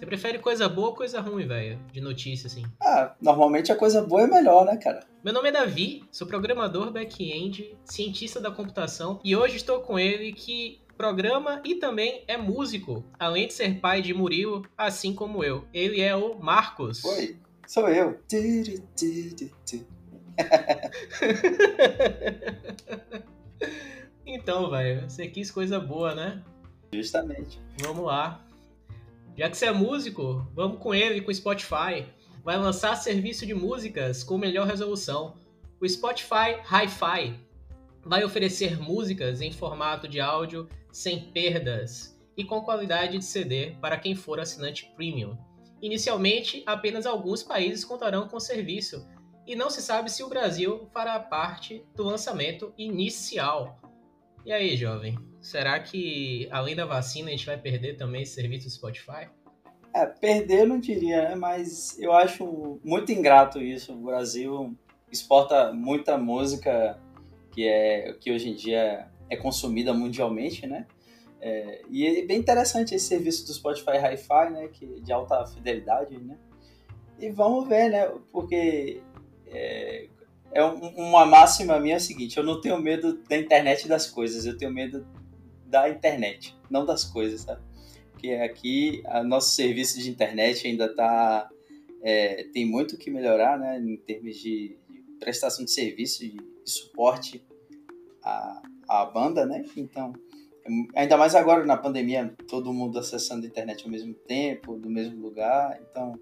Você 0.00 0.06
prefere 0.06 0.38
coisa 0.38 0.66
boa 0.66 0.88
ou 0.88 0.94
coisa 0.94 1.20
ruim, 1.20 1.46
velho? 1.46 1.78
De 1.92 2.00
notícia, 2.00 2.46
assim? 2.46 2.64
Ah, 2.80 3.14
normalmente 3.20 3.70
a 3.70 3.76
coisa 3.76 4.00
boa 4.00 4.22
é 4.22 4.26
melhor, 4.26 4.64
né, 4.64 4.78
cara? 4.78 5.00
Meu 5.22 5.34
nome 5.34 5.50
é 5.50 5.52
Davi, 5.52 6.02
sou 6.10 6.26
programador 6.26 6.90
back-end, 6.90 7.76
cientista 7.84 8.40
da 8.40 8.50
computação 8.50 9.20
e 9.22 9.36
hoje 9.36 9.56
estou 9.56 9.82
com 9.82 9.98
ele 9.98 10.32
que 10.32 10.80
programa 10.96 11.60
e 11.66 11.74
também 11.74 12.24
é 12.26 12.38
músico, 12.38 13.04
além 13.18 13.46
de 13.46 13.52
ser 13.52 13.78
pai 13.78 14.00
de 14.00 14.14
Murilo, 14.14 14.64
assim 14.74 15.14
como 15.14 15.44
eu. 15.44 15.66
Ele 15.70 16.00
é 16.00 16.16
o 16.16 16.38
Marcos. 16.38 17.04
Oi, 17.04 17.36
sou 17.66 17.86
eu. 17.90 18.18
então, 24.24 24.70
velho, 24.70 25.10
você 25.10 25.28
quis 25.28 25.50
coisa 25.50 25.78
boa, 25.78 26.14
né? 26.14 26.42
Justamente. 26.90 27.60
Vamos 27.82 28.06
lá. 28.06 28.46
Já 29.36 29.48
que 29.48 29.56
você 29.56 29.66
é 29.66 29.72
músico, 29.72 30.46
vamos 30.54 30.78
com 30.78 30.94
ele, 30.94 31.20
com 31.20 31.30
o 31.30 31.34
Spotify. 31.34 32.06
Vai 32.44 32.56
lançar 32.58 32.96
serviço 32.96 33.46
de 33.46 33.54
músicas 33.54 34.22
com 34.22 34.38
melhor 34.38 34.66
resolução. 34.66 35.36
O 35.80 35.88
Spotify 35.88 36.60
Hi-Fi 36.64 37.38
vai 38.04 38.24
oferecer 38.24 38.80
músicas 38.80 39.40
em 39.40 39.52
formato 39.52 40.08
de 40.08 40.20
áudio 40.20 40.68
sem 40.90 41.30
perdas 41.30 42.18
e 42.36 42.44
com 42.44 42.62
qualidade 42.62 43.18
de 43.18 43.24
CD 43.24 43.76
para 43.80 43.98
quem 43.98 44.14
for 44.14 44.40
assinante 44.40 44.90
premium. 44.96 45.36
Inicialmente, 45.82 46.62
apenas 46.66 47.06
alguns 47.06 47.42
países 47.42 47.84
contarão 47.84 48.28
com 48.28 48.36
o 48.36 48.40
serviço, 48.40 49.06
e 49.46 49.56
não 49.56 49.70
se 49.70 49.82
sabe 49.82 50.10
se 50.10 50.22
o 50.22 50.28
Brasil 50.28 50.88
fará 50.92 51.18
parte 51.18 51.84
do 51.96 52.04
lançamento 52.04 52.72
inicial. 52.76 53.80
E 54.44 54.52
aí, 54.52 54.76
jovem? 54.76 55.18
Será 55.40 55.80
que 55.80 56.48
além 56.50 56.76
da 56.76 56.84
vacina 56.84 57.28
a 57.28 57.30
gente 57.30 57.46
vai 57.46 57.56
perder 57.56 57.96
também 57.96 58.22
esse 58.22 58.34
serviço 58.34 58.66
do 58.66 58.70
Spotify? 58.70 59.28
É, 59.94 60.06
perder 60.06 60.66
não 60.66 60.78
diria, 60.78 61.30
né? 61.30 61.34
Mas 61.34 61.98
eu 61.98 62.12
acho 62.12 62.78
muito 62.84 63.10
ingrato 63.10 63.60
isso. 63.60 63.92
O 63.92 64.04
Brasil 64.04 64.76
exporta 65.10 65.72
muita 65.72 66.16
música 66.16 66.98
que 67.52 67.66
é 67.66 68.14
que 68.20 68.30
hoje 68.30 68.50
em 68.50 68.54
dia 68.54 69.08
é 69.28 69.36
consumida 69.36 69.92
mundialmente, 69.92 70.66
né? 70.66 70.86
É, 71.40 71.82
e 71.90 72.06
é 72.06 72.24
bem 72.24 72.38
interessante 72.38 72.94
esse 72.94 73.06
serviço 73.06 73.46
do 73.46 73.54
Spotify 73.54 73.96
Hi-Fi, 73.96 74.50
né? 74.50 74.68
Que 74.68 75.00
de 75.00 75.12
alta 75.12 75.44
fidelidade, 75.46 76.18
né? 76.18 76.36
E 77.18 77.30
vamos 77.30 77.66
ver, 77.66 77.90
né? 77.90 78.12
Porque 78.30 79.02
é, 79.46 80.06
é 80.52 80.62
uma 80.62 81.24
máxima 81.24 81.80
minha 81.80 81.94
é 81.94 81.96
a 81.96 82.00
seguinte: 82.00 82.36
eu 82.36 82.44
não 82.44 82.60
tenho 82.60 82.78
medo 82.78 83.18
da 83.28 83.36
internet 83.36 83.88
das 83.88 84.06
coisas, 84.06 84.46
eu 84.46 84.56
tenho 84.56 84.72
medo 84.72 85.06
da 85.70 85.88
internet, 85.88 86.56
não 86.68 86.84
das 86.84 87.04
coisas, 87.04 87.42
sabe? 87.42 87.62
Porque 88.10 88.32
aqui 88.32 89.02
a 89.06 89.22
nosso 89.22 89.54
serviço 89.54 89.98
de 89.98 90.10
internet 90.10 90.66
ainda 90.66 90.86
está 90.86 91.48
é, 92.02 92.44
tem 92.52 92.66
muito 92.66 92.96
que 92.96 93.10
melhorar, 93.10 93.58
né, 93.58 93.78
em 93.78 93.96
termos 93.96 94.36
de, 94.36 94.76
prestação 95.18 95.64
de 95.64 95.70
serviço 95.70 96.24
e 96.24 96.34
suporte 96.64 97.44
à, 98.24 98.62
à 98.88 99.04
banda, 99.04 99.44
né? 99.44 99.64
Então, 99.76 100.14
ainda 100.94 101.16
mais 101.18 101.34
agora 101.34 101.64
na 101.64 101.76
pandemia, 101.76 102.34
todo 102.48 102.72
mundo 102.72 102.98
acessando 102.98 103.44
a 103.44 103.48
internet 103.48 103.84
ao 103.84 103.90
mesmo 103.90 104.14
tempo, 104.14 104.78
do 104.78 104.88
mesmo 104.88 105.20
lugar, 105.20 105.78
então 105.82 106.18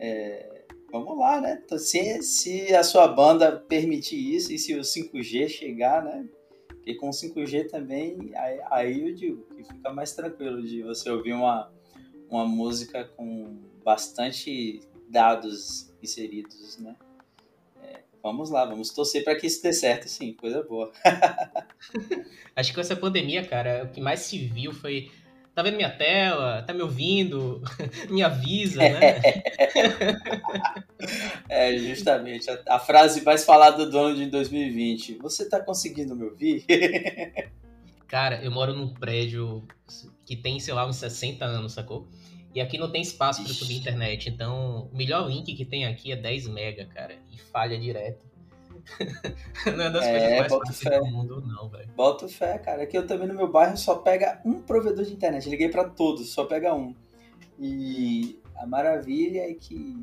é, 0.00 0.64
vamos 0.90 1.16
lá, 1.16 1.40
né? 1.40 1.62
Se, 1.78 2.20
se 2.22 2.74
a 2.74 2.82
sua 2.82 3.06
banda 3.06 3.52
permitir 3.52 4.34
isso 4.34 4.52
e 4.52 4.58
se 4.58 4.74
o 4.74 4.80
5G 4.80 5.48
chegar, 5.48 6.04
né? 6.04 6.28
E 6.86 6.94
com 6.94 7.10
5G 7.10 7.68
também, 7.68 8.30
aí, 8.36 8.60
aí 8.70 9.08
eu 9.08 9.12
digo 9.12 9.44
que 9.56 9.64
fica 9.64 9.92
mais 9.92 10.12
tranquilo 10.12 10.62
de 10.62 10.84
você 10.84 11.10
ouvir 11.10 11.32
uma, 11.32 11.68
uma 12.30 12.46
música 12.46 13.04
com 13.16 13.58
bastante 13.84 14.80
dados 15.08 15.92
inseridos, 16.00 16.78
né? 16.78 16.94
É, 17.82 18.02
vamos 18.22 18.50
lá, 18.50 18.64
vamos 18.64 18.90
torcer 18.90 19.24
para 19.24 19.34
que 19.34 19.48
isso 19.48 19.60
dê 19.64 19.72
certo, 19.72 20.08
sim, 20.08 20.32
coisa 20.32 20.62
boa. 20.62 20.92
Acho 22.54 22.70
que 22.70 22.74
com 22.76 22.80
essa 22.80 22.94
pandemia, 22.94 23.44
cara, 23.44 23.84
o 23.84 23.88
que 23.90 24.00
mais 24.00 24.20
se 24.20 24.38
viu 24.38 24.72
foi 24.72 25.10
tá 25.56 25.62
vendo 25.62 25.76
minha 25.76 25.90
tela, 25.90 26.62
tá 26.62 26.74
me 26.74 26.82
ouvindo, 26.82 27.62
me 28.10 28.22
avisa, 28.22 28.78
né? 28.78 29.20
é, 31.48 31.76
justamente. 31.78 32.48
A, 32.50 32.76
a, 32.76 32.78
frase 32.78 33.22
mais 33.22 33.44
falada 33.44 33.86
do 33.86 33.98
ano 33.98 34.16
de 34.16 34.26
2020. 34.26 35.18
Você 35.18 35.48
tá 35.48 35.60
conseguindo 35.60 36.14
me 36.14 36.24
ouvir? 36.24 36.64
Cara, 38.08 38.42
eu 38.42 38.50
moro 38.50 38.72
num 38.72 38.92
prédio 38.94 39.66
que 40.24 40.36
tem, 40.36 40.60
sei 40.60 40.74
lá, 40.74 40.86
uns 40.86 40.96
60 40.96 41.44
anos, 41.44 41.72
sacou? 41.72 42.06
E 42.54 42.60
aqui 42.60 42.78
não 42.78 42.90
tem 42.90 43.02
espaço 43.02 43.42
para 43.42 43.52
subir 43.52 43.76
internet. 43.76 44.28
Então, 44.28 44.88
o 44.92 44.96
melhor 44.96 45.28
link 45.28 45.54
que 45.54 45.64
tem 45.64 45.84
aqui 45.84 46.12
é 46.12 46.16
10 46.16 46.48
mega, 46.48 46.86
cara. 46.86 47.14
E 47.32 47.38
falha 47.38 47.78
direto. 47.78 48.24
não 49.66 49.84
é 49.84 49.90
das 49.90 50.04
é, 50.04 50.10
coisas 50.10 50.38
mais 50.38 50.52
fáceis 50.52 51.00
do 51.00 51.06
mundo, 51.06 51.44
não, 51.44 51.68
velho. 51.68 51.88
Boto 51.96 52.28
fé, 52.28 52.56
cara. 52.58 52.84
Aqui 52.84 52.96
eu 52.96 53.06
também 53.06 53.28
no 53.28 53.34
meu 53.34 53.50
bairro 53.50 53.76
só 53.76 53.96
pega 53.96 54.40
um 54.44 54.62
provedor 54.62 55.04
de 55.04 55.12
internet. 55.12 55.48
liguei 55.48 55.68
para 55.68 55.88
todos, 55.88 56.30
só 56.30 56.44
pega 56.44 56.74
um. 56.74 56.94
E 57.58 58.38
a 58.54 58.66
maravilha 58.66 59.50
é 59.50 59.54
que 59.54 59.96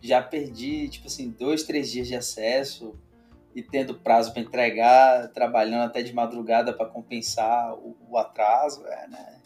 já 0.00 0.22
perdi, 0.22 0.88
tipo 0.88 1.06
assim, 1.06 1.30
dois, 1.30 1.62
três 1.62 1.90
dias 1.90 2.08
de 2.08 2.14
acesso 2.14 2.94
e 3.54 3.62
tendo 3.62 3.94
prazo 3.94 4.32
para 4.32 4.42
entregar, 4.42 5.28
trabalhando 5.28 5.84
até 5.84 6.02
de 6.02 6.12
madrugada 6.12 6.72
para 6.72 6.86
compensar 6.86 7.74
o, 7.74 7.96
o, 8.08 8.16
atraso, 8.16 8.86
é, 8.86 9.08
né? 9.08 9.40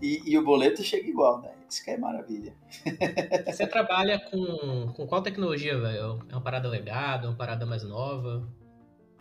E, 0.00 0.22
e, 0.26 0.36
o 0.36 0.44
boleto 0.44 0.82
chega 0.82 1.08
igual, 1.08 1.40
né? 1.40 1.52
Isso 1.68 1.82
que 1.82 1.90
é 1.90 1.96
maravilha. 1.96 2.54
Você 3.46 3.66
trabalha 3.66 4.18
com, 4.18 4.92
com 4.92 5.06
qual 5.06 5.22
tecnologia, 5.22 5.78
velho? 5.78 6.20
É 6.28 6.34
uma 6.34 6.42
parada 6.42 6.68
legada, 6.68 7.28
uma 7.28 7.36
parada 7.36 7.64
mais 7.64 7.82
nova? 7.82 8.46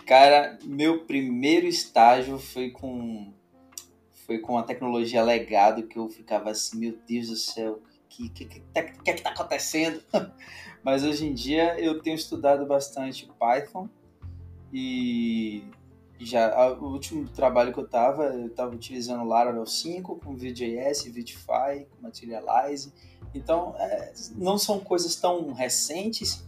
Cara, 0.05 0.59
meu 0.63 1.05
primeiro 1.05 1.65
estágio 1.65 2.37
foi 2.37 2.71
com 2.71 3.31
foi 4.25 4.39
com 4.39 4.57
a 4.57 4.63
tecnologia 4.63 5.21
legado 5.21 5.83
que 5.83 5.97
eu 5.97 6.09
ficava 6.09 6.49
assim, 6.49 6.79
meu 6.79 6.97
Deus 7.07 7.27
do 7.27 7.35
céu, 7.35 7.81
que 8.13 8.29
que 8.29 8.45
que, 8.45 8.59
tá, 8.59 8.83
que, 8.83 9.13
que 9.13 9.21
tá 9.21 9.31
acontecendo? 9.31 10.01
Mas 10.83 11.03
hoje 11.03 11.25
em 11.25 11.33
dia 11.33 11.79
eu 11.79 12.01
tenho 12.01 12.15
estudado 12.15 12.65
bastante 12.65 13.29
Python 13.39 13.89
e 14.71 15.63
já 16.19 16.71
o 16.73 16.91
último 16.91 17.27
trabalho 17.29 17.73
que 17.73 17.79
eu 17.79 17.85
estava, 17.85 18.25
eu 18.25 18.47
estava 18.47 18.73
utilizando 18.73 19.23
Laravel 19.23 19.65
5 19.65 20.17
com 20.17 20.35
Vue.js, 20.35 21.03
Vitify, 21.03 21.85
com 21.89 22.01
Materialize. 22.01 22.93
Então, 23.33 23.75
é, 23.77 24.13
não 24.35 24.57
são 24.57 24.79
coisas 24.79 25.15
tão 25.15 25.51
recentes, 25.51 26.45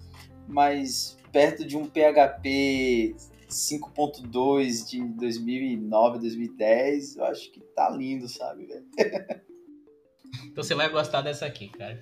mas 0.47 1.17
perto 1.31 1.65
de 1.65 1.75
um 1.75 1.87
PHP 1.87 3.15
5.2 3.49 4.89
de 4.89 5.03
2009, 5.03 6.19
2010, 6.19 7.17
eu 7.17 7.25
acho 7.25 7.51
que 7.51 7.59
tá 7.59 7.89
lindo, 7.89 8.27
sabe, 8.29 8.65
velho? 8.65 8.85
então 10.55 10.63
você 10.63 10.73
vai 10.73 10.87
gostar 10.87 11.19
dessa 11.19 11.45
aqui, 11.45 11.67
cara. 11.67 12.01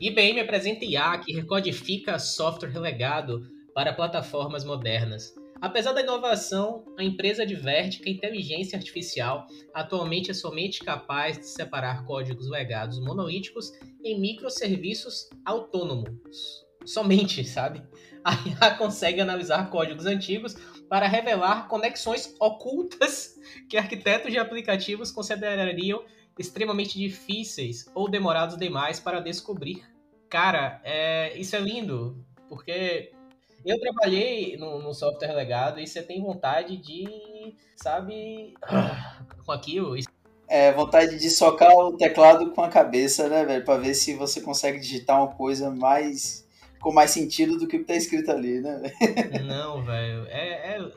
IBM 0.00 0.40
apresenta 0.40 0.84
IA 0.84 1.16
que 1.18 1.32
recodifica 1.32 2.18
software 2.18 2.70
relegado 2.70 3.48
para 3.72 3.92
plataformas 3.92 4.64
modernas. 4.64 5.32
Apesar 5.60 5.92
da 5.92 6.02
inovação, 6.02 6.84
a 6.98 7.04
empresa 7.04 7.44
adverte 7.44 8.00
que 8.00 8.08
a 8.08 8.12
inteligência 8.12 8.76
artificial 8.76 9.46
atualmente 9.72 10.28
é 10.28 10.34
somente 10.34 10.80
capaz 10.80 11.38
de 11.38 11.46
separar 11.46 12.04
códigos 12.04 12.50
legados 12.50 12.98
monolíticos 12.98 13.70
em 14.02 14.20
microserviços 14.20 15.30
autônomos. 15.44 16.66
Somente, 16.84 17.44
sabe? 17.44 17.80
A 18.24 18.32
IA 18.32 18.74
consegue 18.74 19.20
analisar 19.20 19.70
códigos 19.70 20.04
antigos 20.04 20.56
para 20.88 21.06
revelar 21.06 21.68
conexões 21.68 22.34
ocultas 22.40 23.36
que 23.68 23.76
arquitetos 23.76 24.32
de 24.32 24.38
aplicativos 24.38 25.12
considerariam 25.12 26.02
extremamente 26.38 26.98
difíceis 26.98 27.86
ou 27.94 28.08
demorados 28.08 28.56
demais 28.56 28.98
para 28.98 29.20
descobrir. 29.20 29.84
Cara, 30.28 30.80
é, 30.82 31.36
isso 31.38 31.54
é 31.54 31.60
lindo, 31.60 32.24
porque 32.48 33.12
eu 33.64 33.78
trabalhei 33.78 34.56
no, 34.56 34.80
no, 34.80 34.92
software 34.92 35.34
legado 35.34 35.78
e 35.78 35.86
você 35.86 36.02
tem 36.02 36.22
vontade 36.22 36.76
de, 36.76 37.54
sabe, 37.76 38.54
com 39.44 39.52
aquilo. 39.52 39.94
É, 40.48 40.72
vontade 40.72 41.18
de 41.18 41.30
socar 41.30 41.70
o 41.72 41.96
teclado 41.96 42.50
com 42.50 42.62
a 42.62 42.68
cabeça, 42.68 43.28
né, 43.28 43.44
velho? 43.44 43.64
Pra 43.64 43.76
ver 43.76 43.94
se 43.94 44.14
você 44.14 44.40
consegue 44.40 44.80
digitar 44.80 45.18
uma 45.22 45.34
coisa 45.34 45.70
mais. 45.70 46.46
com 46.80 46.92
mais 46.92 47.10
sentido 47.10 47.56
do 47.56 47.66
que 47.66 47.76
o 47.76 47.80
que 47.80 47.86
tá 47.86 47.94
escrito 47.94 48.30
ali, 48.30 48.60
né? 48.60 48.82
Não, 49.46 49.82
velho. 49.84 50.26
É, 50.28 50.76
é, 50.76 50.92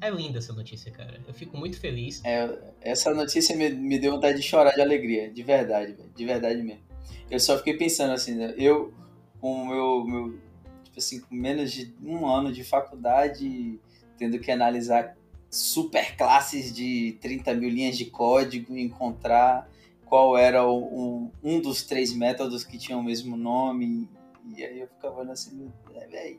é, 0.00 0.10
linda 0.10 0.38
essa 0.38 0.52
notícia, 0.52 0.90
cara. 0.90 1.20
Eu 1.26 1.34
fico 1.34 1.56
muito 1.56 1.78
feliz. 1.78 2.22
É, 2.24 2.58
essa 2.80 3.14
notícia 3.14 3.54
me, 3.56 3.70
me 3.70 3.98
deu 3.98 4.12
vontade 4.12 4.38
de 4.38 4.42
chorar 4.42 4.74
de 4.74 4.80
alegria, 4.80 5.30
de 5.30 5.42
verdade, 5.42 5.92
velho. 5.92 6.10
De 6.14 6.24
verdade 6.24 6.62
mesmo. 6.62 6.82
Eu 7.30 7.38
só 7.38 7.56
fiquei 7.58 7.76
pensando 7.76 8.12
assim, 8.12 8.34
né? 8.34 8.54
Eu, 8.56 8.92
com 9.40 9.52
o 9.52 9.66
meu, 9.66 10.04
meu 10.04 10.38
tipo 10.84 10.98
assim, 10.98 11.20
com 11.20 11.34
menos 11.34 11.72
de 11.72 11.94
um 12.02 12.26
ano 12.26 12.52
de 12.52 12.64
faculdade, 12.64 13.78
tendo 14.18 14.38
que 14.38 14.50
analisar 14.50 15.16
super 15.48 16.16
classes 16.16 16.72
de 16.72 17.18
30 17.20 17.54
mil 17.54 17.68
linhas 17.68 17.96
de 17.96 18.06
código, 18.06 18.76
encontrar 18.76 19.68
qual 20.04 20.36
era 20.36 20.66
o, 20.66 20.78
um, 20.78 21.30
um 21.42 21.60
dos 21.60 21.82
três 21.82 22.12
métodos 22.12 22.64
que 22.64 22.78
tinham 22.78 23.00
o 23.00 23.04
mesmo 23.04 23.36
nome. 23.36 24.08
E 24.56 24.64
aí 24.64 24.80
eu 24.80 24.88
ficava 24.88 25.16
olhando 25.16 25.32
assim, 25.32 25.70
é, 25.94 26.36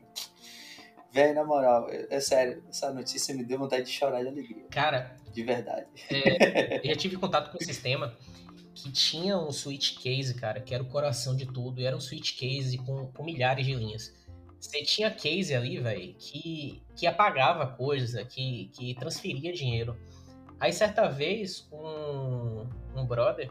Velho, 1.12 1.34
na 1.34 1.44
moral, 1.44 1.88
é, 1.90 2.20
sério, 2.20 2.62
essa 2.68 2.92
notícia 2.92 3.34
me 3.34 3.44
deu 3.44 3.58
vontade 3.58 3.84
de 3.84 3.90
chorar 3.90 4.22
de 4.22 4.28
alegria. 4.28 4.64
Cara. 4.70 5.14
De 5.30 5.42
verdade. 5.42 5.86
É, 6.10 6.78
eu 6.78 6.84
já 6.84 6.96
tive 6.96 7.16
contato 7.16 7.50
com 7.50 7.58
um 7.58 7.66
sistema 7.66 8.16
que 8.74 8.90
tinha 8.90 9.36
um 9.38 9.52
switch 9.52 9.98
case, 9.98 10.34
cara, 10.34 10.60
que 10.60 10.74
era 10.74 10.82
o 10.82 10.88
coração 10.88 11.36
de 11.36 11.46
tudo, 11.46 11.80
e 11.80 11.84
era 11.84 11.96
um 11.96 12.00
switch 12.00 12.38
case 12.38 12.78
com, 12.78 13.06
com 13.12 13.24
milhares 13.24 13.64
de 13.64 13.74
linhas. 13.74 14.14
Você 14.58 14.82
tinha 14.82 15.10
case 15.10 15.54
ali, 15.54 15.80
velho, 15.80 16.14
que, 16.14 16.82
que 16.96 17.06
apagava 17.06 17.66
coisas, 17.66 18.14
né, 18.14 18.24
que, 18.24 18.70
que 18.72 18.94
transferia 18.94 19.52
dinheiro. 19.52 19.98
Aí, 20.58 20.72
certa 20.72 21.08
vez, 21.08 21.68
um, 21.72 22.66
um 22.94 23.04
brother, 23.04 23.50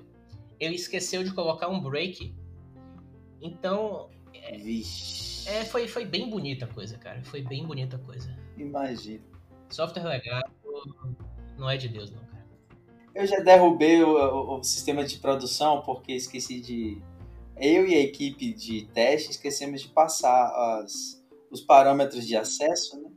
ele 0.59 0.75
esqueceu 0.75 1.23
de 1.23 1.33
colocar 1.33 1.67
um 1.67 1.81
break. 1.81 2.33
Então, 3.41 4.09
é, 4.33 4.57
é, 5.45 5.65
foi, 5.65 5.87
foi 5.87 6.05
bem 6.05 6.29
bonita 6.29 6.65
a 6.65 6.67
coisa, 6.67 6.97
cara. 6.97 7.21
Foi 7.23 7.41
bem 7.41 7.65
bonita 7.65 7.97
a 7.97 7.99
coisa. 7.99 8.35
Imagina. 8.57 9.23
Software 9.69 10.03
legal 10.03 10.41
não 11.57 11.69
é 11.69 11.77
de 11.77 11.87
Deus, 11.87 12.11
não, 12.11 12.19
cara. 12.25 12.45
Eu 13.13 13.27
já 13.27 13.39
derrubei 13.39 14.01
o, 14.01 14.09
o, 14.09 14.59
o 14.59 14.63
sistema 14.63 15.03
de 15.03 15.17
produção 15.19 15.81
porque 15.81 16.13
esqueci 16.13 16.59
de 16.59 17.01
eu 17.57 17.85
e 17.85 17.93
a 17.93 17.99
equipe 17.99 18.53
de 18.53 18.87
teste 18.87 19.31
esquecemos 19.31 19.81
de 19.81 19.89
passar 19.89 20.47
as, 20.81 21.23
os 21.51 21.61
parâmetros 21.61 22.25
de 22.25 22.35
acesso, 22.35 22.99
né? 22.99 23.09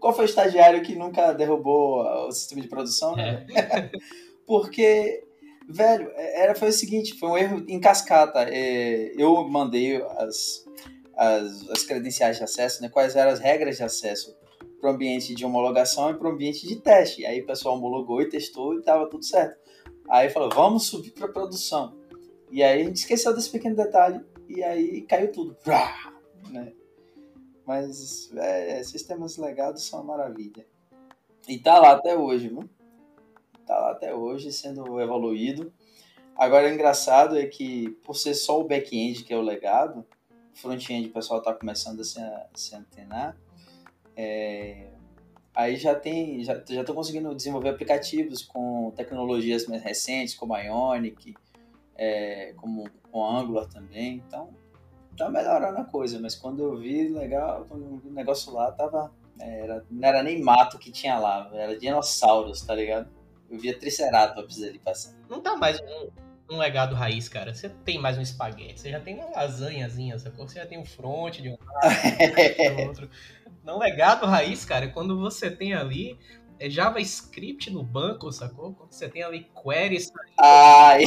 Qual 0.00 0.12
foi 0.12 0.24
o 0.24 0.26
estagiário 0.26 0.82
que 0.82 0.96
nunca 0.96 1.32
derrubou 1.32 2.02
o 2.26 2.32
sistema 2.32 2.60
de 2.60 2.66
produção, 2.66 3.14
né? 3.14 3.46
É. 3.54 3.92
Porque, 4.44 5.24
velho, 5.68 6.10
é, 6.14 6.42
era, 6.42 6.54
foi 6.54 6.68
o 6.68 6.72
seguinte, 6.72 7.18
foi 7.18 7.28
um 7.28 7.38
erro 7.38 7.64
em 7.68 7.80
cascata. 7.80 8.46
É, 8.48 9.12
eu 9.16 9.48
mandei 9.48 9.96
as, 10.18 10.64
as, 11.16 11.70
as 11.70 11.84
credenciais 11.84 12.36
de 12.36 12.44
acesso, 12.44 12.82
né? 12.82 12.88
Quais 12.88 13.16
eram 13.16 13.30
as 13.30 13.40
regras 13.40 13.76
de 13.76 13.82
acesso 13.82 14.36
para 14.80 14.90
o 14.90 14.94
ambiente 14.94 15.34
de 15.34 15.44
homologação 15.44 16.10
e 16.10 16.14
para 16.14 16.28
o 16.28 16.32
ambiente 16.32 16.66
de 16.66 16.76
teste. 16.76 17.24
Aí 17.24 17.40
o 17.40 17.46
pessoal 17.46 17.76
homologou 17.76 18.20
e 18.20 18.28
testou 18.28 18.74
e 18.74 18.80
estava 18.80 19.08
tudo 19.08 19.24
certo. 19.24 19.56
Aí 20.08 20.28
falou, 20.28 20.50
vamos 20.50 20.86
subir 20.86 21.12
para 21.12 21.28
produção. 21.28 21.96
E 22.50 22.62
aí 22.62 22.82
a 22.82 22.84
gente 22.84 22.96
esqueceu 22.96 23.32
desse 23.34 23.50
pequeno 23.50 23.76
detalhe 23.76 24.20
e 24.48 24.62
aí 24.62 25.02
caiu 25.02 25.30
tudo. 25.30 25.56
Né? 26.50 26.72
Mas 27.64 28.30
é, 28.34 28.82
sistemas 28.82 29.36
legados 29.36 29.84
são 29.86 30.00
uma 30.00 30.16
maravilha. 30.16 30.66
E 31.48 31.58
tá 31.58 31.78
lá 31.78 31.92
até 31.92 32.16
hoje, 32.16 32.48
viu? 32.48 32.68
Tá 33.66 33.78
lá 33.78 33.92
até 33.92 34.14
hoje 34.14 34.52
sendo 34.52 35.00
evoluído. 35.00 35.72
Agora, 36.36 36.68
o 36.68 36.72
engraçado 36.72 37.38
é 37.38 37.46
que, 37.46 37.90
por 38.04 38.16
ser 38.16 38.34
só 38.34 38.60
o 38.60 38.64
back-end 38.64 39.24
que 39.24 39.32
é 39.32 39.36
o 39.36 39.42
legado, 39.42 40.06
o 40.52 40.58
front-end 40.58 41.08
o 41.08 41.12
pessoal 41.12 41.42
tá 41.42 41.54
começando 41.54 42.00
a 42.00 42.04
se, 42.04 42.20
a 42.20 42.46
se 42.54 42.74
antenar, 42.74 43.36
é, 44.16 44.90
aí 45.54 45.76
já 45.76 45.94
tem, 45.94 46.42
já, 46.42 46.84
tô 46.84 46.94
conseguindo 46.94 47.34
desenvolver 47.34 47.70
aplicativos 47.70 48.42
com 48.42 48.92
tecnologias 48.96 49.66
mais 49.66 49.82
recentes, 49.82 50.34
como 50.34 50.56
Ionic, 50.56 51.34
é, 51.96 52.54
como 52.56 52.88
com 53.10 53.24
Angular 53.24 53.68
também, 53.68 54.22
então 54.26 54.50
tá 55.16 55.28
melhorando 55.28 55.78
a 55.78 55.84
coisa, 55.84 56.18
mas 56.18 56.34
quando 56.34 56.62
eu 56.62 56.76
vi 56.76 57.08
legal, 57.08 57.66
o 57.70 58.10
negócio 58.10 58.52
lá, 58.52 58.72
tava. 58.72 59.12
É, 59.40 59.60
era, 59.60 59.84
não 59.90 60.08
era 60.08 60.22
nem 60.22 60.40
mato 60.42 60.78
que 60.78 60.90
tinha 60.90 61.18
lá, 61.18 61.50
era 61.52 61.78
dinossauros, 61.78 62.62
tá 62.62 62.74
ligado? 62.74 63.08
Eu 63.52 63.58
via 63.58 63.78
Triceratops 63.78 64.62
ali 64.62 64.78
passando. 64.78 65.16
Não 65.28 65.42
tá 65.42 65.54
mais 65.54 65.78
um, 65.78 66.08
um 66.54 66.56
legado 66.56 66.94
raiz, 66.94 67.28
cara. 67.28 67.54
Você 67.54 67.68
tem 67.68 67.98
mais 67.98 68.16
um 68.16 68.22
espaguete, 68.22 68.80
você 68.80 68.90
já 68.90 68.98
tem 68.98 69.14
uma 69.14 69.28
lasanhazinha, 69.30 70.18
sacou? 70.18 70.48
Você 70.48 70.58
já 70.58 70.66
tem 70.66 70.78
um 70.78 70.86
front 70.86 71.38
de 71.38 71.50
um 71.50 71.58
lado, 71.60 72.76
do 72.76 72.82
outro. 72.88 73.10
Não 73.62 73.78
legado 73.78 74.24
raiz, 74.26 74.64
cara, 74.64 74.86
é 74.86 74.88
quando 74.88 75.20
você 75.20 75.50
tem 75.50 75.74
ali 75.74 76.18
é 76.58 76.70
JavaScript 76.70 77.70
no 77.70 77.82
banco, 77.82 78.30
sacou? 78.30 78.72
Quando 78.72 78.92
você 78.92 79.08
tem 79.08 79.24
ali 79.24 79.48
queries. 79.62 80.12
Ai. 80.38 81.02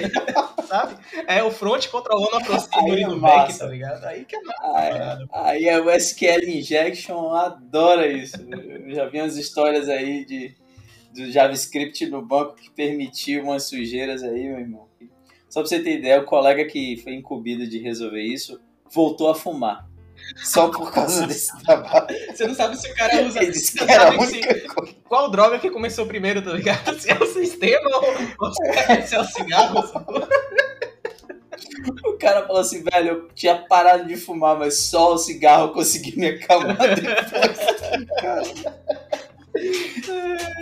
Sabe? 0.66 0.96
É 1.26 1.42
o 1.42 1.50
front 1.50 1.86
controlando 1.88 2.36
a 2.36 2.40
procedure 2.40 3.04
do 3.04 3.16
é 3.16 3.20
back, 3.20 3.58
tá 3.58 3.66
ligado? 3.66 4.04
Aí 4.06 4.24
que 4.24 4.36
é 4.36 4.40
massa. 4.40 4.60
Aí, 4.74 5.28
aí 5.32 5.68
é 5.68 5.78
o 5.78 5.90
SQL 5.90 6.48
Injection 6.48 7.34
adora 7.34 8.06
isso. 8.06 8.36
Eu 8.40 8.94
já 8.94 9.06
vi 9.06 9.20
umas 9.20 9.36
histórias 9.36 9.88
aí 9.88 10.24
de 10.24 10.56
do 11.12 11.30
JavaScript 11.30 12.06
no 12.06 12.22
banco 12.22 12.54
que 12.54 12.70
permitiu 12.70 13.44
umas 13.44 13.64
sujeiras 13.64 14.22
aí, 14.22 14.48
meu 14.48 14.58
irmão. 14.58 14.88
Só 15.48 15.60
pra 15.60 15.68
você 15.68 15.80
ter 15.80 15.98
ideia, 15.98 16.20
o 16.20 16.24
colega 16.24 16.64
que 16.64 16.96
foi 16.98 17.14
incumbido 17.14 17.66
de 17.66 17.78
resolver 17.78 18.22
isso 18.22 18.60
voltou 18.92 19.28
a 19.28 19.34
fumar. 19.34 19.88
Só 20.36 20.68
por 20.68 20.92
causa 20.92 21.26
desse 21.26 21.56
trabalho. 21.64 22.06
Você 22.32 22.46
não 22.46 22.54
sabe 22.54 22.76
se 22.76 22.90
o 22.90 22.94
cara 22.94 23.22
usa. 23.22 23.42
Ele 23.42 23.52
disse 23.52 23.76
que 23.76 23.90
era 23.90 24.10
a 24.10 24.18
única 24.18 24.54
se... 24.54 24.94
Qual 25.08 25.30
droga 25.30 25.58
que 25.58 25.70
começou 25.70 26.06
primeiro, 26.06 26.42
tá 26.42 26.52
ligado? 26.52 26.98
Se 27.00 27.10
é 27.10 27.18
o 27.18 27.26
sistema 27.26 27.88
ou, 27.88 28.46
ou 28.46 28.52
se 28.52 29.14
é 29.14 29.20
o 29.20 29.24
cigarro. 29.24 29.80
O 32.04 32.12
cara 32.18 32.46
falou 32.46 32.60
assim, 32.60 32.82
velho, 32.82 33.08
eu 33.08 33.28
tinha 33.34 33.56
parado 33.56 34.06
de 34.06 34.16
fumar, 34.16 34.58
mas 34.58 34.78
só 34.78 35.14
o 35.14 35.18
cigarro 35.18 35.72
consegui 35.72 36.18
me 36.18 36.28
acalmar 36.28 36.76
depois. 36.76 37.58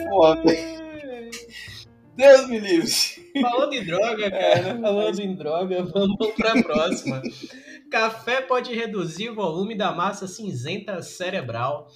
Porra, 0.09 0.43
Deus 2.19 2.49
me 2.49 2.59
livre. 2.59 2.91
Falando 3.41 3.73
em 3.73 3.85
droga, 3.85 4.31
cara, 4.31 4.69
é, 4.69 4.81
falando 4.81 5.21
em 5.21 5.37
droga, 5.37 5.85
vamos 5.95 6.35
pra 6.35 6.61
próxima. 6.63 7.23
Café 7.91 8.41
pode 8.41 8.75
reduzir 8.75 9.31
o 9.31 9.35
volume 9.35 9.77
da 9.77 9.93
massa 9.93 10.27
cinzenta 10.27 11.01
cerebral. 11.01 11.89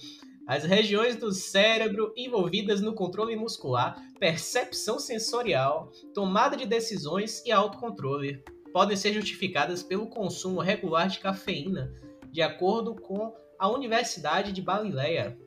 As 0.47 0.63
regiões 0.63 1.17
do 1.17 1.31
cérebro 1.31 2.13
envolvidas 2.15 2.79
no 2.79 2.93
controle 2.93 3.35
muscular, 3.35 4.01
percepção 4.19 4.97
sensorial, 4.97 5.91
tomada 6.13 6.55
de 6.55 6.65
decisões 6.65 7.43
e 7.45 7.51
autocontrole 7.51 8.43
podem 8.71 8.95
ser 8.95 9.13
justificadas 9.13 9.83
pelo 9.83 10.07
consumo 10.07 10.61
regular 10.61 11.07
de 11.07 11.19
cafeína, 11.19 11.93
de 12.31 12.41
acordo 12.41 12.95
com 12.95 13.33
a 13.59 13.69
Universidade 13.69 14.51
de 14.51 14.61
Basileia. 14.61 15.37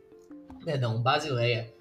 Perdão, 0.66 1.00
Basileia 1.00 1.72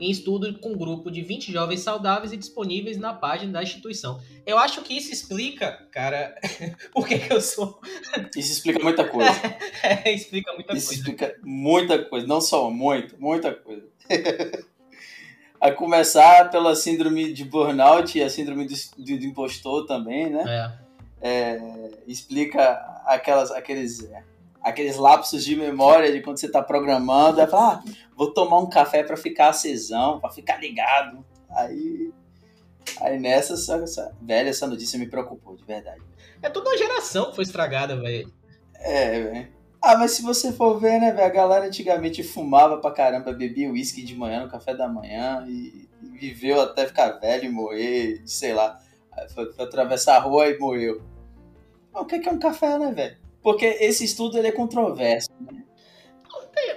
em 0.00 0.10
estudo 0.10 0.58
com 0.60 0.70
um 0.70 0.78
grupo 0.78 1.10
de 1.10 1.22
20 1.22 1.52
jovens 1.52 1.80
saudáveis 1.80 2.32
e 2.32 2.36
disponíveis 2.36 2.96
na 2.96 3.12
página 3.12 3.52
da 3.52 3.62
instituição. 3.62 4.18
Eu 4.46 4.56
acho 4.56 4.80
que 4.80 4.96
isso 4.96 5.12
explica, 5.12 5.86
cara, 5.90 6.34
por 6.94 7.06
que, 7.06 7.20
eu 7.28 7.40
sou. 7.40 7.80
Isso 8.34 8.52
explica 8.52 8.78
muita 8.82 9.06
coisa. 9.06 9.30
é, 9.82 10.10
explica 10.12 10.52
muita 10.54 10.72
isso 10.72 10.86
coisa. 10.86 11.00
explica 11.00 11.36
muita 11.42 12.02
coisa, 12.02 12.26
não 12.26 12.40
só 12.40 12.70
muito, 12.70 13.20
muita 13.20 13.52
coisa. 13.52 13.86
a 15.60 15.70
começar 15.70 16.48
pela 16.50 16.74
síndrome 16.74 17.32
de 17.34 17.44
burnout 17.44 18.16
e 18.16 18.22
a 18.22 18.30
síndrome 18.30 18.66
do, 18.66 18.74
do, 18.96 19.18
do 19.18 19.26
impostor 19.26 19.84
também, 19.84 20.30
né? 20.30 20.44
É. 20.46 20.90
É, 21.22 21.90
explica 22.06 22.72
aquelas, 23.04 23.50
aqueles 23.50 24.08
aqueles 24.62 24.96
lapsos 24.96 25.44
de 25.44 25.56
memória 25.56 26.12
de 26.12 26.20
quando 26.20 26.38
você 26.38 26.46
está 26.46 26.62
programando, 26.62 27.40
é 27.40 27.46
falar, 27.46 27.82
ah, 27.84 27.92
vou 28.16 28.32
tomar 28.32 28.58
um 28.58 28.68
café 28.68 29.02
para 29.02 29.16
ficar 29.16 29.48
acesão, 29.48 30.20
para 30.20 30.30
ficar 30.30 30.60
ligado. 30.60 31.24
Aí, 31.50 32.12
aí 33.00 33.18
nessa, 33.18 33.54
essa, 33.54 33.76
essa, 33.76 34.16
velho, 34.20 34.48
essa 34.48 34.66
notícia 34.66 34.98
me 34.98 35.08
preocupou, 35.08 35.56
de 35.56 35.64
verdade. 35.64 36.02
É 36.42 36.48
toda 36.48 36.70
uma 36.70 36.78
geração 36.78 37.30
que 37.30 37.36
foi 37.36 37.44
estragada, 37.44 37.96
velho. 38.00 38.32
É, 38.74 39.22
velho. 39.22 39.60
Ah, 39.82 39.96
mas 39.96 40.12
se 40.12 40.22
você 40.22 40.52
for 40.52 40.78
ver, 40.78 41.00
né, 41.00 41.10
velho, 41.10 41.26
a 41.26 41.30
galera 41.30 41.66
antigamente 41.66 42.22
fumava 42.22 42.78
pra 42.78 42.90
caramba, 42.90 43.32
bebia 43.32 43.70
uísque 43.70 44.02
de 44.02 44.14
manhã 44.14 44.42
no 44.42 44.50
café 44.50 44.74
da 44.74 44.86
manhã 44.86 45.44
e, 45.48 45.88
e 46.02 46.18
viveu 46.18 46.60
até 46.60 46.86
ficar 46.86 47.12
velho 47.12 47.46
e 47.46 47.50
morrer, 47.50 48.22
sei 48.26 48.52
lá. 48.52 48.78
Foi, 49.34 49.50
foi 49.52 49.64
atravessar 49.64 50.16
a 50.16 50.20
rua 50.20 50.48
e 50.48 50.58
morreu. 50.58 51.02
o 51.94 52.04
que 52.04 52.16
é 52.16 52.32
um 52.32 52.38
café, 52.38 52.78
né, 52.78 52.92
velho? 52.92 53.19
Porque 53.42 53.64
esse 53.64 54.04
estudo 54.04 54.38
ele 54.38 54.48
é 54.48 54.52
controverso. 54.52 55.28
Né? 55.40 55.64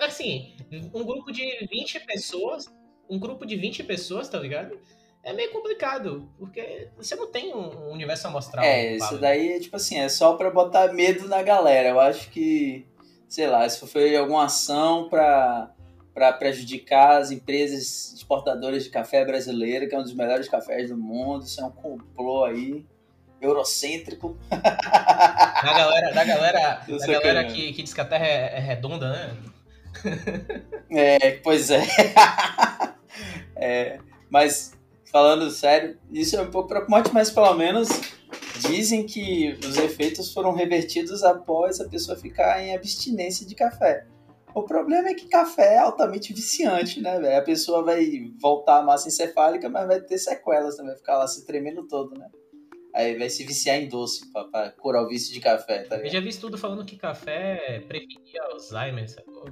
Assim, 0.01 0.55
um 0.93 1.03
grupo 1.03 1.31
de 1.31 1.65
20 1.69 1.99
pessoas, 2.01 2.65
um 3.09 3.19
grupo 3.19 3.45
de 3.45 3.55
20 3.55 3.83
pessoas, 3.83 4.29
tá 4.29 4.39
ligado? 4.39 4.77
É 5.23 5.31
meio 5.33 5.51
complicado, 5.51 6.29
porque 6.37 6.89
você 6.97 7.15
não 7.15 7.31
tem 7.31 7.53
um 7.53 7.91
universo 7.91 8.27
amostral. 8.27 8.63
É, 8.63 8.95
isso 8.95 9.17
daí, 9.17 9.59
tipo 9.59 9.75
assim, 9.75 9.97
é 9.97 10.09
só 10.09 10.35
pra 10.35 10.51
botar 10.51 10.93
medo 10.93 11.27
na 11.27 11.41
galera. 11.41 11.89
Eu 11.89 11.99
acho 11.99 12.29
que, 12.29 12.85
sei 13.27 13.47
lá, 13.47 13.67
se 13.67 13.85
foi 13.87 14.15
alguma 14.15 14.45
ação 14.45 15.07
pra, 15.07 15.73
pra 16.13 16.33
prejudicar 16.33 17.21
as 17.21 17.31
empresas 17.31 18.13
exportadoras 18.13 18.83
de 18.83 18.89
café 18.89 19.23
brasileira, 19.23 19.87
que 19.87 19.95
é 19.95 19.99
um 19.99 20.03
dos 20.03 20.13
melhores 20.13 20.49
cafés 20.49 20.89
do 20.89 20.97
mundo, 20.97 21.45
isso 21.45 21.61
é 21.61 21.65
um 21.65 21.71
complô 21.71 22.43
aí 22.43 22.85
eurocêntrico. 23.43 24.37
Da 24.49 25.73
galera, 25.73 26.11
da 26.13 26.23
galera, 26.23 26.81
da 26.87 27.07
galera 27.07 27.43
que, 27.45 27.73
que 27.73 27.83
diz 27.83 27.93
que 27.93 28.01
a 28.01 28.05
Terra 28.05 28.25
é, 28.25 28.57
é 28.57 28.59
redonda, 28.59 29.11
né? 29.11 29.37
É, 30.89 31.31
pois 31.43 31.69
é. 31.69 31.81
é. 33.55 33.99
Mas 34.29 34.73
falando 35.11 35.49
sério, 35.51 35.97
isso 36.11 36.35
é 36.35 36.41
um 36.41 36.49
pouco 36.49 36.69
preocupante, 36.69 37.13
mas 37.13 37.29
pelo 37.29 37.53
menos 37.53 37.89
dizem 38.67 39.05
que 39.05 39.57
os 39.63 39.77
efeitos 39.77 40.33
foram 40.33 40.53
revertidos 40.53 41.23
após 41.23 41.79
a 41.79 41.87
pessoa 41.87 42.17
ficar 42.17 42.61
em 42.63 42.73
abstinência 42.75 43.45
de 43.45 43.53
café. 43.53 44.07
O 44.55 44.63
problema 44.63 45.09
é 45.09 45.13
que 45.13 45.27
café 45.27 45.75
é 45.75 45.77
altamente 45.79 46.31
viciante, 46.31 47.01
né, 47.01 47.19
velho? 47.19 47.37
A 47.37 47.41
pessoa 47.41 47.83
vai 47.83 48.31
voltar 48.39 48.79
à 48.79 48.83
massa 48.83 49.07
encefálica, 49.07 49.67
mas 49.67 49.87
vai 49.87 49.99
ter 49.99 50.17
sequelas 50.17 50.75
também, 50.75 50.91
vai 50.91 50.97
ficar 50.97 51.17
lá 51.17 51.27
se 51.27 51.45
tremendo 51.45 51.87
todo, 51.87 52.17
né? 52.17 52.27
Aí 52.93 53.17
vai 53.17 53.29
se 53.29 53.43
viciar 53.43 53.81
em 53.81 53.87
doce 53.87 54.31
pra, 54.31 54.43
pra 54.45 54.71
curar 54.71 55.03
o 55.03 55.07
vício 55.07 55.33
de 55.33 55.39
café, 55.39 55.83
tá 55.83 55.95
ligado? 55.95 56.05
Eu 56.05 56.11
já 56.11 56.19
vi 56.19 56.29
estudo 56.29 56.57
falando 56.57 56.85
que 56.85 56.95
café 56.95 57.83
previnia 57.87 58.43
Alzheimer, 58.51 59.09
sacou? 59.09 59.45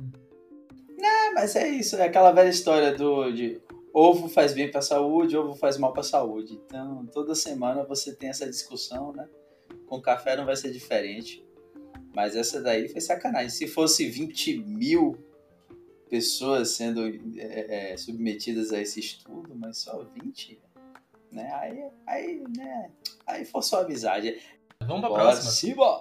É, 1.00 1.32
mas 1.32 1.56
é 1.56 1.68
isso, 1.68 1.96
é 1.96 2.06
aquela 2.06 2.32
velha 2.32 2.50
história 2.50 2.94
do 2.94 3.32
de 3.32 3.60
ovo 3.94 4.30
faz 4.30 4.54
bem 4.54 4.70
pra 4.70 4.82
saúde, 4.82 5.36
ovo 5.36 5.56
faz 5.56 5.78
mal 5.78 5.92
pra 5.92 6.04
saúde. 6.04 6.62
Então, 6.66 7.06
toda 7.08 7.34
semana 7.36 7.84
você 7.84 8.16
tem 8.16 8.30
essa 8.30 8.48
discussão, 8.48 9.12
né? 9.12 9.28
Com 9.88 10.00
café 10.02 10.36
não 10.36 10.46
vai 10.46 10.56
ser 10.56 10.72
diferente. 10.72 11.44
Mas 12.14 12.36
essa 12.36 12.62
daí 12.62 12.88
foi 12.90 13.02
sacanagem. 13.02 13.50
Se 13.50 13.68
fosse 13.68 14.08
20 14.08 14.60
mil 14.60 15.18
pessoas 16.10 16.72
sendo 16.72 17.08
é, 17.38 17.94
é, 17.94 17.98
submetidas 17.98 18.72
a 18.74 18.82
esse 18.82 19.00
estudo, 19.00 19.56
mas 19.56 19.78
só 19.78 20.04
20, 20.22 20.60
né? 21.32 21.52
Aí, 21.54 21.84
aí, 22.08 22.44
né? 22.56 22.90
Aí 23.26 23.46
forçou 23.46 23.80
a 23.80 23.82
amizade. 23.84 24.40
Vamos 24.82 25.02
pra 25.02 25.10
Bora, 25.10 25.22
próxima. 25.24 25.52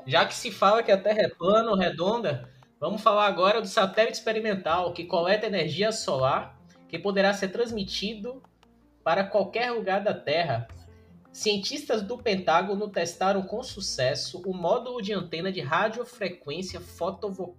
Já 0.06 0.24
que 0.26 0.34
se 0.34 0.50
fala 0.50 0.82
que 0.82 0.90
a 0.90 1.00
Terra 1.00 1.22
é 1.22 1.28
plana 1.28 1.70
ou 1.70 1.76
redonda, 1.76 2.48
vamos 2.78 3.02
falar 3.02 3.26
agora 3.26 3.60
do 3.60 3.68
satélite 3.68 4.18
experimental 4.18 4.92
que 4.92 5.04
coleta 5.04 5.46
energia 5.46 5.92
solar 5.92 6.58
que 6.88 6.98
poderá 6.98 7.32
ser 7.32 7.48
transmitido 7.48 8.42
para 9.04 9.24
qualquer 9.24 9.70
lugar 9.70 10.02
da 10.02 10.12
Terra. 10.14 10.66
Cientistas 11.32 12.02
do 12.02 12.18
Pentágono 12.18 12.88
testaram 12.88 13.42
com 13.42 13.62
sucesso 13.62 14.42
o 14.44 14.52
módulo 14.52 15.00
de 15.00 15.12
antena 15.12 15.52
de 15.52 15.60
radiofrequência 15.60 16.80
fotovo- 16.80 17.56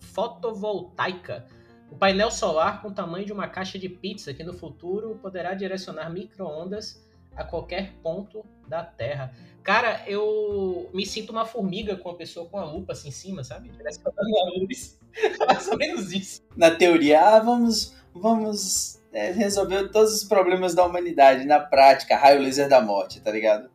fotovoltaica. 0.00 1.46
O 1.92 1.94
painel 1.94 2.30
solar 2.30 2.80
com 2.80 2.88
o 2.88 2.94
tamanho 2.94 3.26
de 3.26 3.34
uma 3.34 3.46
caixa 3.46 3.78
de 3.78 3.86
pizza 3.86 4.32
que 4.32 4.42
no 4.42 4.54
futuro 4.54 5.18
poderá 5.20 5.52
direcionar 5.52 6.08
micro-ondas 6.08 7.06
a 7.36 7.44
qualquer 7.44 7.92
ponto 8.02 8.42
da 8.66 8.82
Terra. 8.82 9.30
Cara, 9.62 10.02
eu 10.06 10.88
me 10.94 11.04
sinto 11.04 11.30
uma 11.30 11.44
formiga 11.44 11.94
com 11.94 12.08
uma 12.08 12.16
pessoa 12.16 12.48
com 12.48 12.58
a 12.58 12.64
lupa 12.64 12.94
assim 12.94 13.08
em 13.08 13.12
cima, 13.12 13.44
sabe? 13.44 13.68
Direcionando 13.68 14.38
a 14.38 14.58
luz. 14.58 14.98
Mais 15.46 15.68
ou 15.68 15.76
menos 15.76 16.12
isso. 16.12 16.40
Na 16.56 16.70
teoria, 16.70 17.20
ah, 17.20 17.38
vamos, 17.40 17.94
vamos 18.14 18.98
é, 19.12 19.30
resolver 19.30 19.90
todos 19.90 20.14
os 20.14 20.24
problemas 20.24 20.74
da 20.74 20.86
humanidade. 20.86 21.44
Na 21.44 21.60
prática, 21.60 22.16
raio 22.16 22.40
laser 22.40 22.70
da 22.70 22.80
morte, 22.80 23.20
tá 23.20 23.30
ligado? 23.30 23.70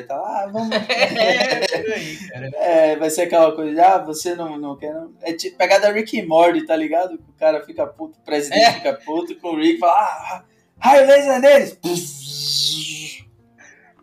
Estar 0.00 0.16
lá, 0.16 0.44
ah, 0.44 0.46
vamos. 0.46 0.70
É, 0.76 1.82
por 1.82 1.92
aí, 1.92 2.16
cara. 2.28 2.50
É, 2.56 2.96
vai 2.96 3.10
ser 3.10 3.22
aquela 3.22 3.52
coisa, 3.54 3.72
de, 3.74 3.80
ah, 3.80 3.98
você 3.98 4.34
não, 4.34 4.58
não 4.58 4.76
quer. 4.76 4.92
Não. 4.94 5.12
É 5.22 5.32
tipo 5.32 5.56
pegada 5.56 5.92
Rick 5.92 6.16
e 6.16 6.26
Morty, 6.26 6.66
tá 6.66 6.76
ligado? 6.76 7.14
O 7.14 7.32
cara 7.38 7.64
fica 7.64 7.86
puto, 7.86 8.18
o 8.18 8.22
presidente 8.22 8.64
É. 8.64 8.72
fica 8.72 8.94
puto 8.94 9.34
com 9.40 9.48
o 9.48 9.56
Rick 9.56 9.76
e 9.76 9.78
fala, 9.78 9.92
ah, 9.92 10.44
raio 10.78 11.06
laser 11.06 11.40
neles! 11.40 11.78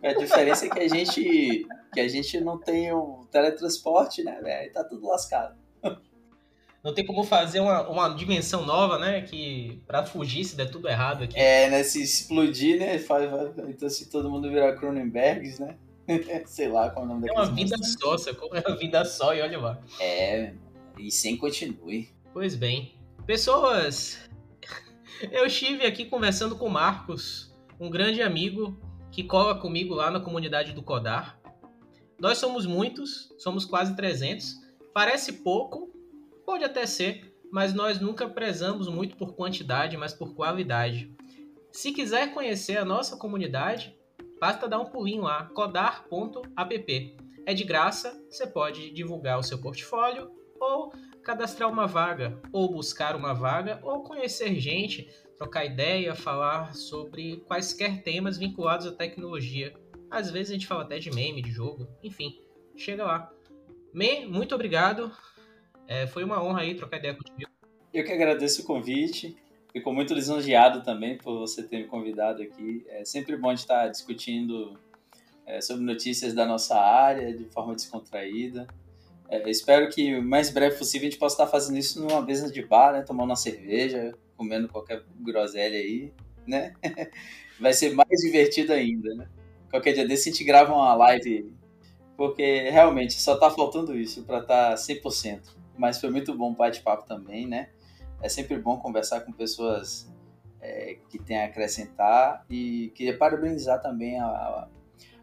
A 0.02 0.14
diferença 0.14 0.64
é 0.64 0.70
que 0.70 0.80
a 0.80 0.88
gente, 0.88 1.66
que 1.92 2.00
a 2.00 2.08
gente 2.08 2.40
não 2.40 2.58
tem 2.58 2.90
o 2.90 3.26
teletransporte, 3.30 4.22
né, 4.24 4.40
velho? 4.42 4.72
Tá 4.72 4.82
tudo 4.82 5.06
lascado. 5.06 5.54
Não 6.82 6.94
tem 6.94 7.04
como 7.04 7.22
fazer 7.22 7.60
uma, 7.60 7.86
uma 7.88 8.08
dimensão 8.08 8.64
nova, 8.64 8.98
né? 8.98 9.20
Que 9.20 9.82
pra 9.86 10.04
fugir 10.04 10.44
se 10.44 10.56
der 10.56 10.70
tudo 10.70 10.88
errado 10.88 11.24
aqui. 11.24 11.38
É, 11.38 11.68
né? 11.68 11.82
Se 11.82 12.02
explodir, 12.02 12.78
né? 12.78 12.98
Faz, 12.98 13.30
então, 13.68 13.88
se 13.88 14.08
todo 14.08 14.30
mundo 14.30 14.48
virar 14.48 14.76
Cronenbergs, 14.76 15.58
né? 15.58 15.76
Sei 16.46 16.68
lá 16.68 16.90
qual 16.90 17.04
é 17.04 17.08
o 17.08 17.12
nome 17.12 17.28
É 17.28 17.34
daqueles 17.34 17.48
uma 17.48 17.56
vida 17.56 17.76
só, 17.82 18.16
sacou? 18.16 18.50
É 18.54 18.66
uma 18.66 18.76
vida 18.76 19.04
só 19.04 19.34
e 19.34 19.42
olha 19.42 19.58
lá. 19.58 19.78
É, 20.00 20.54
e 20.98 21.10
sem 21.10 21.36
continue. 21.36 22.08
Pois 22.32 22.54
bem. 22.54 22.94
Pessoas, 23.26 24.18
eu 25.30 25.46
estive 25.46 25.86
aqui 25.86 26.06
conversando 26.06 26.56
com 26.56 26.66
o 26.66 26.70
Marcos, 26.70 27.54
um 27.78 27.90
grande 27.90 28.22
amigo 28.22 28.78
que 29.10 29.22
cola 29.22 29.54
comigo 29.54 29.94
lá 29.94 30.10
na 30.10 30.20
comunidade 30.20 30.72
do 30.72 30.82
Codar. 30.82 31.38
Nós 32.18 32.38
somos 32.38 32.64
muitos, 32.66 33.34
somos 33.38 33.64
quase 33.64 33.94
300. 33.96 34.60
Parece 34.92 35.32
pouco, 35.34 35.89
pode 36.44 36.64
até 36.64 36.86
ser, 36.86 37.34
mas 37.50 37.74
nós 37.74 38.00
nunca 38.00 38.28
prezamos 38.28 38.88
muito 38.88 39.16
por 39.16 39.34
quantidade, 39.34 39.96
mas 39.96 40.12
por 40.12 40.34
qualidade. 40.34 41.14
Se 41.72 41.92
quiser 41.92 42.32
conhecer 42.32 42.76
a 42.76 42.84
nossa 42.84 43.16
comunidade, 43.16 43.96
basta 44.40 44.68
dar 44.68 44.80
um 44.80 44.86
pulinho 44.86 45.22
lá, 45.22 45.44
codar.app. 45.54 47.16
É 47.46 47.54
de 47.54 47.64
graça, 47.64 48.22
você 48.28 48.46
pode 48.46 48.90
divulgar 48.90 49.38
o 49.38 49.42
seu 49.42 49.60
portfólio 49.60 50.30
ou 50.60 50.92
cadastrar 51.22 51.70
uma 51.70 51.86
vaga, 51.86 52.40
ou 52.52 52.70
buscar 52.70 53.16
uma 53.16 53.32
vaga, 53.32 53.80
ou 53.82 54.02
conhecer 54.02 54.58
gente, 54.60 55.08
trocar 55.38 55.64
ideia, 55.64 56.14
falar 56.14 56.74
sobre 56.74 57.38
quaisquer 57.46 58.02
temas 58.02 58.36
vinculados 58.36 58.86
à 58.86 58.92
tecnologia. 58.92 59.74
Às 60.10 60.30
vezes 60.30 60.50
a 60.50 60.52
gente 60.54 60.66
fala 60.66 60.82
até 60.82 60.98
de 60.98 61.10
meme, 61.10 61.42
de 61.42 61.50
jogo, 61.50 61.88
enfim, 62.02 62.38
chega 62.76 63.04
lá. 63.04 63.30
Me, 63.92 64.26
muito 64.26 64.54
obrigado. 64.54 65.10
É, 65.90 66.06
foi 66.06 66.22
uma 66.22 66.40
honra 66.40 66.60
aí 66.60 66.76
trocar 66.76 66.98
ideia 66.98 67.14
contigo. 67.14 67.50
Eu 67.92 68.04
que 68.04 68.12
agradeço 68.12 68.62
o 68.62 68.64
convite. 68.64 69.36
Fico 69.72 69.92
muito 69.92 70.14
lisonjeado 70.14 70.84
também 70.84 71.18
por 71.18 71.36
você 71.40 71.64
ter 71.64 71.78
me 71.78 71.88
convidado 71.88 72.40
aqui. 72.40 72.86
É 72.88 73.04
sempre 73.04 73.36
bom 73.36 73.50
estar 73.52 73.88
discutindo 73.88 74.78
é, 75.44 75.60
sobre 75.60 75.82
notícias 75.82 76.32
da 76.32 76.46
nossa 76.46 76.78
área 76.78 77.36
de 77.36 77.44
forma 77.46 77.74
descontraída. 77.74 78.68
É, 79.28 79.50
espero 79.50 79.88
que 79.90 80.14
o 80.14 80.22
mais 80.22 80.48
breve 80.48 80.78
possível 80.78 81.08
a 81.08 81.10
gente 81.10 81.18
possa 81.18 81.34
estar 81.34 81.48
fazendo 81.48 81.76
isso 81.76 82.00
numa 82.00 82.22
mesa 82.22 82.48
de 82.52 82.62
bar, 82.64 82.92
né? 82.92 83.02
Tomando 83.02 83.30
uma 83.30 83.36
cerveja, 83.36 84.14
comendo 84.36 84.68
qualquer 84.68 85.02
groselha 85.18 85.76
aí, 85.76 86.12
né? 86.46 86.72
Vai 87.58 87.72
ser 87.72 87.94
mais 87.94 88.20
divertido 88.22 88.72
ainda, 88.72 89.12
né? 89.16 89.28
Qualquer 89.68 89.92
dia 89.94 90.06
desse 90.06 90.28
a 90.28 90.32
gente 90.32 90.44
grava 90.44 90.72
uma 90.72 90.94
live, 90.94 91.52
porque 92.16 92.70
realmente 92.70 93.14
só 93.20 93.36
tá 93.36 93.50
faltando 93.50 93.98
isso 93.98 94.22
para 94.22 94.38
estar 94.38 94.74
100%. 94.76 95.59
Mas 95.80 95.98
foi 95.98 96.10
muito 96.10 96.36
bom 96.36 96.52
o 96.52 96.54
bate-papo 96.54 97.06
também, 97.06 97.46
né? 97.46 97.70
É 98.22 98.28
sempre 98.28 98.58
bom 98.58 98.76
conversar 98.76 99.22
com 99.22 99.32
pessoas 99.32 100.12
é, 100.60 100.98
que 101.08 101.18
têm 101.18 101.40
a 101.40 101.46
acrescentar 101.46 102.44
e 102.50 102.92
queria 102.94 103.16
parabenizar 103.16 103.80
também 103.80 104.20
a, 104.20 104.68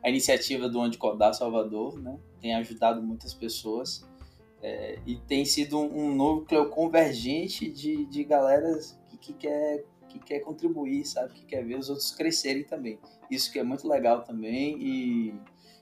a 0.04 0.10
iniciativa 0.10 0.68
do 0.68 0.80
Onde 0.80 0.98
Codar 0.98 1.36
Salvador, 1.36 2.02
né? 2.02 2.18
Tem 2.42 2.56
ajudado 2.56 3.04
muitas 3.04 3.36
pessoas 3.36 4.04
é, 4.64 4.98
e 5.06 5.18
tem 5.18 5.46
sido 5.46 5.78
um, 5.78 6.06
um 6.06 6.16
núcleo 6.16 6.72
convergente 6.72 7.70
de, 7.70 8.08
de 8.08 8.24
galera 8.24 8.68
que, 9.12 9.18
que, 9.18 9.34
quer, 9.34 9.86
que 10.10 10.18
quer 10.18 10.40
contribuir, 10.40 11.06
sabe? 11.06 11.36
Que 11.36 11.46
quer 11.46 11.64
ver 11.64 11.78
os 11.78 11.88
outros 11.88 12.10
crescerem 12.10 12.64
também. 12.64 13.00
Isso 13.30 13.52
que 13.52 13.60
é 13.60 13.64
muito 13.64 13.88
legal 13.88 14.24
também 14.24 14.76
e, 14.80 15.36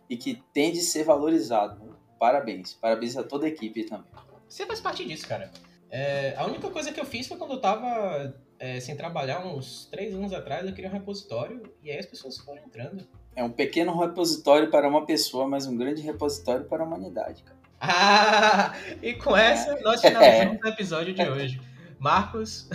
e 0.10 0.18
que 0.18 0.44
tem 0.52 0.74
de 0.74 0.82
ser 0.82 1.06
valorizado. 1.06 1.96
Parabéns. 2.20 2.74
Parabéns 2.74 3.16
a 3.16 3.24
toda 3.24 3.46
a 3.46 3.50
equipe 3.50 3.86
também. 3.86 4.12
Você 4.48 4.66
faz 4.66 4.80
parte 4.80 5.06
disso, 5.06 5.28
cara. 5.28 5.52
É, 5.90 6.36
a 6.38 6.46
única 6.46 6.70
coisa 6.70 6.92
que 6.92 7.00
eu 7.00 7.06
fiz 7.06 7.28
foi 7.28 7.38
quando 7.38 7.54
eu 7.54 7.62
tava 7.62 8.34
é, 8.60 8.80
sem 8.80 8.96
trabalhar 8.96 9.46
uns 9.46 9.86
três 9.86 10.14
anos 10.14 10.34
atrás, 10.34 10.66
eu 10.66 10.74
queria 10.74 10.90
um 10.90 10.94
repositório 10.94 11.62
e 11.84 11.92
aí 11.92 11.98
as 11.98 12.06
pessoas 12.06 12.38
foram 12.38 12.62
entrando. 12.64 13.06
É 13.36 13.44
um 13.44 13.50
pequeno 13.50 13.98
repositório 13.98 14.70
para 14.70 14.88
uma 14.88 15.06
pessoa, 15.06 15.48
mas 15.48 15.68
um 15.68 15.76
grande 15.78 16.02
repositório 16.02 16.66
para 16.66 16.84
a 16.84 16.86
humanidade, 16.86 17.44
cara. 17.44 17.56
Ah, 17.80 18.74
e 19.02 19.14
com 19.14 19.36
essa 19.36 19.80
nós 19.82 20.02
finalizamos 20.02 20.62
o 20.64 20.68
episódio 20.68 21.14
de 21.14 21.24
hoje. 21.24 21.62
Marcos, 22.00 22.70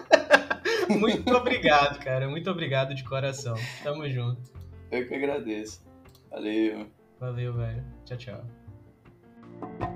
muito 0.88 1.34
obrigado, 1.34 1.98
cara. 2.02 2.28
Muito 2.28 2.50
obrigado 2.50 2.94
de 2.94 3.04
coração. 3.04 3.54
Tamo 3.82 4.08
junto. 4.08 4.50
Eu 4.90 5.06
que 5.06 5.14
agradeço. 5.14 5.84
Valeu. 6.30 6.86
Valeu, 7.20 7.54
velho. 7.54 7.84
Tchau, 8.04 8.16
tchau. 8.16 9.95